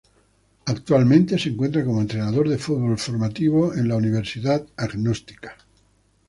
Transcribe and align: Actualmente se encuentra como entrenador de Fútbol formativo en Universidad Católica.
Actualmente 0.65 1.37
se 1.37 1.49
encuentra 1.49 1.85
como 1.85 2.01
entrenador 2.01 2.49
de 2.49 2.57
Fútbol 2.57 2.97
formativo 2.97 3.71
en 3.75 3.91
Universidad 3.91 4.65
Católica. 4.75 5.55